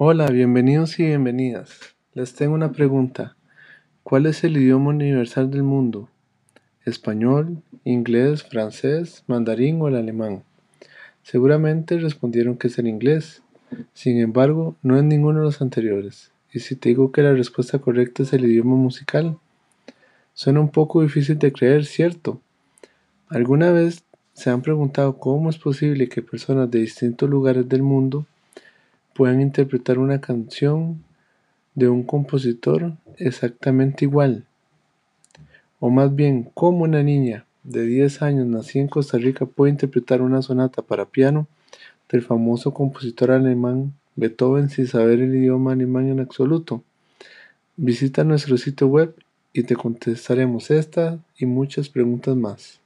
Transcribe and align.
Hola, 0.00 0.28
bienvenidos 0.28 0.96
y 1.00 1.06
bienvenidas. 1.06 1.96
Les 2.14 2.32
tengo 2.32 2.54
una 2.54 2.70
pregunta. 2.70 3.34
¿Cuál 4.04 4.26
es 4.26 4.44
el 4.44 4.56
idioma 4.56 4.90
universal 4.90 5.50
del 5.50 5.64
mundo? 5.64 6.08
¿Español, 6.84 7.64
inglés, 7.82 8.44
francés, 8.44 9.24
mandarín 9.26 9.82
o 9.82 9.88
el 9.88 9.96
alemán? 9.96 10.44
Seguramente 11.24 11.98
respondieron 11.98 12.56
que 12.56 12.68
es 12.68 12.78
el 12.78 12.86
inglés. 12.86 13.42
Sin 13.92 14.20
embargo, 14.20 14.76
no 14.84 14.96
es 14.96 15.02
ninguno 15.02 15.40
de 15.40 15.46
los 15.46 15.60
anteriores. 15.60 16.30
¿Y 16.52 16.60
si 16.60 16.76
te 16.76 16.90
digo 16.90 17.10
que 17.10 17.22
la 17.22 17.32
respuesta 17.32 17.80
correcta 17.80 18.22
es 18.22 18.32
el 18.32 18.44
idioma 18.44 18.76
musical? 18.76 19.36
Suena 20.32 20.60
un 20.60 20.70
poco 20.70 21.02
difícil 21.02 21.40
de 21.40 21.50
creer, 21.50 21.84
¿cierto? 21.86 22.40
¿Alguna 23.26 23.72
vez 23.72 24.04
se 24.32 24.50
han 24.50 24.62
preguntado 24.62 25.18
cómo 25.18 25.50
es 25.50 25.58
posible 25.58 26.08
que 26.08 26.22
personas 26.22 26.70
de 26.70 26.78
distintos 26.78 27.28
lugares 27.28 27.68
del 27.68 27.82
mundo 27.82 28.28
puedan 29.18 29.40
interpretar 29.40 29.98
una 29.98 30.20
canción 30.20 31.02
de 31.74 31.88
un 31.88 32.04
compositor 32.04 32.92
exactamente 33.16 34.04
igual? 34.04 34.46
O 35.80 35.90
más 35.90 36.14
bien, 36.14 36.48
cómo 36.54 36.84
una 36.84 37.02
niña 37.02 37.44
de 37.64 37.84
10 37.84 38.22
años 38.22 38.46
nacida 38.46 38.82
en 38.82 38.88
Costa 38.88 39.18
Rica 39.18 39.44
puede 39.44 39.72
interpretar 39.72 40.22
una 40.22 40.40
sonata 40.40 40.82
para 40.82 41.04
piano 41.04 41.48
del 42.08 42.22
famoso 42.22 42.72
compositor 42.72 43.32
alemán 43.32 43.92
Beethoven 44.14 44.70
sin 44.70 44.86
saber 44.86 45.18
el 45.18 45.34
idioma 45.34 45.72
alemán 45.72 46.08
en 46.08 46.20
absoluto. 46.20 46.84
Visita 47.76 48.22
nuestro 48.22 48.56
sitio 48.56 48.86
web 48.86 49.16
y 49.52 49.64
te 49.64 49.74
contestaremos 49.74 50.70
esta 50.70 51.18
y 51.36 51.46
muchas 51.46 51.88
preguntas 51.88 52.36
más. 52.36 52.78